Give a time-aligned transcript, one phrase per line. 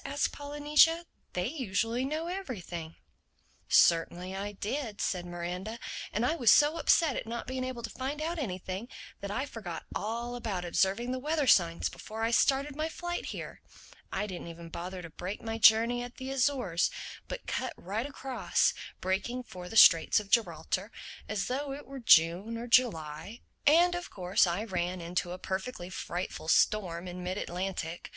[0.03, 1.05] asked Polynesia.
[1.33, 2.95] "They usually know everything."
[3.69, 5.77] "Certainly I did," said Miranda.
[6.11, 9.45] "And I was so upset at not being able to find out anything, that I
[9.45, 13.61] forgot all about observing the weather signs before I started my flight here.
[14.11, 16.89] I didn't even bother to break my journey at the Azores,
[17.27, 18.73] but cut right across,
[19.05, 23.41] making for the Straits of Gibraltar—as though it were June or July.
[23.67, 28.09] And of course I ran into a perfectly frightful storm in mid Atlantic.